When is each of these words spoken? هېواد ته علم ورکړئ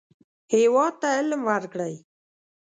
هېواد 0.53 0.93
ته 1.01 1.07
علم 1.17 1.41
ورکړئ 1.51 1.95